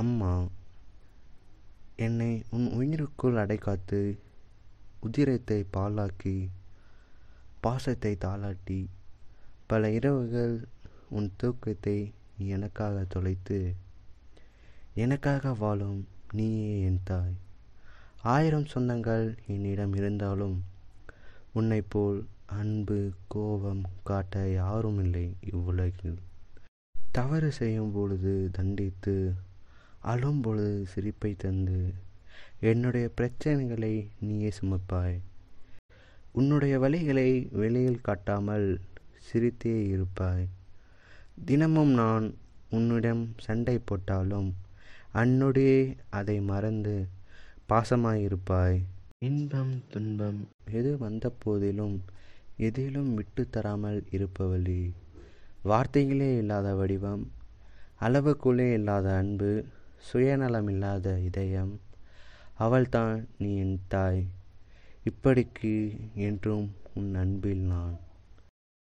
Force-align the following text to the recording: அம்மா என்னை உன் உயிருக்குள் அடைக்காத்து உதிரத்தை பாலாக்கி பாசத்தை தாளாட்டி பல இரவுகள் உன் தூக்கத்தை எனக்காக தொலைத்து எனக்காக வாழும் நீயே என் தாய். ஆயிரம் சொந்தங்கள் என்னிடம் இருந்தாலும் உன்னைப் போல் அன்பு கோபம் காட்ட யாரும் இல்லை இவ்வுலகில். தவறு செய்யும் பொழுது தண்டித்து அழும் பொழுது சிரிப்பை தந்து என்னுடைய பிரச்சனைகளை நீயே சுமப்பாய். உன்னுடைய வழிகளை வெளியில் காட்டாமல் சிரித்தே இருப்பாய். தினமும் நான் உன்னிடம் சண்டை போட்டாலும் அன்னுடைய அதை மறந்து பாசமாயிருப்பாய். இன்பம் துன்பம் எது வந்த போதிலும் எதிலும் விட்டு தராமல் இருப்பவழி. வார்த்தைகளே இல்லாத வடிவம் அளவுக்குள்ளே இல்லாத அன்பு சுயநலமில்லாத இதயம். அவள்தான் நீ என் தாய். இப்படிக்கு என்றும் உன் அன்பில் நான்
அம்மா 0.00 0.32
என்னை 1.96 2.32
உன் 2.50 2.66
உயிருக்குள் 2.72 3.38
அடைக்காத்து 3.42 4.00
உதிரத்தை 5.02 5.58
பாலாக்கி 5.72 6.34
பாசத்தை 7.60 8.12
தாளாட்டி 8.24 8.80
பல 9.66 9.90
இரவுகள் 9.90 10.54
உன் 11.08 11.28
தூக்கத்தை 11.36 11.98
எனக்காக 12.48 13.04
தொலைத்து 13.08 13.58
எனக்காக 14.94 15.52
வாழும் 15.54 16.00
நீயே 16.32 16.72
என் 16.80 17.02
தாய். 17.04 17.36
ஆயிரம் 18.32 18.70
சொந்தங்கள் 18.74 19.26
என்னிடம் 19.46 19.94
இருந்தாலும் 19.94 20.56
உன்னைப் 21.52 21.90
போல் 21.90 22.18
அன்பு 22.58 22.98
கோபம் 23.28 23.84
காட்ட 24.02 24.42
யாரும் 24.52 24.98
இல்லை 24.98 25.26
இவ்வுலகில். 25.50 26.18
தவறு 27.12 27.52
செய்யும் 27.52 27.92
பொழுது 27.92 28.34
தண்டித்து 28.52 29.14
அழும் 30.00 30.40
பொழுது 30.40 30.86
சிரிப்பை 30.86 31.34
தந்து 31.36 31.92
என்னுடைய 32.60 33.10
பிரச்சனைகளை 33.16 34.06
நீயே 34.20 34.50
சுமப்பாய். 34.60 35.18
உன்னுடைய 36.32 36.78
வழிகளை 36.78 37.48
வெளியில் 37.50 38.00
காட்டாமல் 38.00 38.80
சிரித்தே 39.18 39.86
இருப்பாய். 39.86 40.48
தினமும் 41.44 41.90
நான் 41.90 42.34
உன்னிடம் 42.70 43.34
சண்டை 43.38 43.78
போட்டாலும் 43.78 44.54
அன்னுடைய 45.12 45.94
அதை 46.10 46.40
மறந்து 46.40 47.08
பாசமாயிருப்பாய். 47.68 48.80
இன்பம் 49.18 49.82
துன்பம் 49.90 50.48
எது 50.70 50.98
வந்த 50.98 51.30
போதிலும் 51.30 52.04
எதிலும் 52.56 53.14
விட்டு 53.14 53.48
தராமல் 53.50 54.04
இருப்பவழி. 54.10 54.90
வார்த்தைகளே 55.62 56.36
இல்லாத 56.36 56.74
வடிவம் 56.74 57.30
அளவுக்குள்ளே 58.00 58.72
இல்லாத 58.72 59.16
அன்பு 59.16 59.64
சுயநலமில்லாத 60.12 61.22
இதயம். 61.24 61.80
அவள்தான் 62.54 63.28
நீ 63.38 63.56
என் 63.56 63.80
தாய். 63.88 64.26
இப்படிக்கு 65.04 66.00
என்றும் 66.14 66.74
உன் 66.94 67.14
அன்பில் 67.14 67.58
நான் 67.58 67.98